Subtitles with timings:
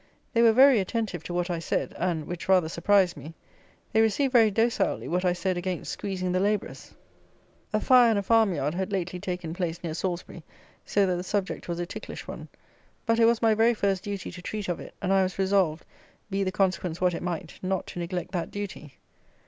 [0.33, 3.35] They were very attentive to what I said, and, which rather surprised me,
[3.93, 6.95] they received very docilely what I said against squeezing the labourers.
[7.71, 10.41] A fire in a farmyard had lately taken place near Salisbury;
[10.87, 12.47] so that the subject was a ticklish one.
[13.05, 15.85] But it was my very first duty to treat of it, and I was resolved,
[16.31, 18.95] be the consequence what it might, not to neglect that duty.